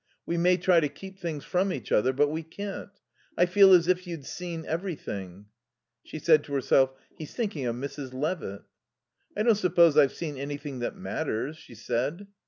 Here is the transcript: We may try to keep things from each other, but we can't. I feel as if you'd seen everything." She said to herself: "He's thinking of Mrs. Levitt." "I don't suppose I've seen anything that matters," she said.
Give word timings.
We 0.25 0.35
may 0.35 0.57
try 0.57 0.79
to 0.79 0.89
keep 0.89 1.19
things 1.19 1.45
from 1.45 1.71
each 1.71 1.91
other, 1.91 2.11
but 2.11 2.29
we 2.31 2.41
can't. 2.41 2.89
I 3.37 3.45
feel 3.45 3.71
as 3.71 3.87
if 3.87 4.07
you'd 4.07 4.25
seen 4.25 4.65
everything." 4.65 5.45
She 6.01 6.17
said 6.17 6.43
to 6.45 6.53
herself: 6.55 6.93
"He's 7.19 7.35
thinking 7.35 7.67
of 7.67 7.75
Mrs. 7.75 8.11
Levitt." 8.11 8.63
"I 9.37 9.43
don't 9.43 9.53
suppose 9.53 9.97
I've 9.97 10.13
seen 10.13 10.37
anything 10.37 10.79
that 10.79 10.97
matters," 10.97 11.55
she 11.55 11.75
said. 11.75 12.25